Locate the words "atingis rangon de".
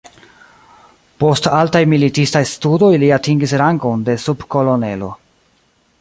3.19-4.19